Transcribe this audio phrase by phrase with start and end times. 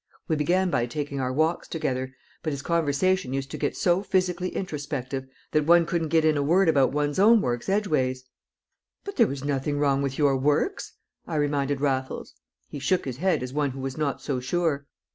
[0.27, 4.49] We began by taking our walks together, but his conversation used to get so physically
[4.49, 8.25] introspective that one couldn't get in a word about one's own works edgeways."
[9.03, 10.93] "But there was nothing wrong with your works,"
[11.27, 12.33] I reminded Raffles;
[12.67, 14.87] he shook his head as one who was not so sure.